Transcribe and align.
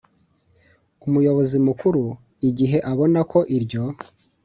umuyobozi 1.07 1.57
mukuru 1.67 2.03
igihe 2.49 2.77
abona 2.91 3.19
ko 3.31 3.39
iryo 3.57 3.83